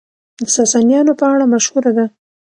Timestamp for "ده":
1.97-2.05